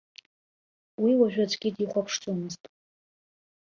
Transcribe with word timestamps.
Уи 1.01 1.11
уажәы 1.19 1.43
аӡәгьы 1.45 1.69
дихәаԥшӡомызт. 1.75 2.63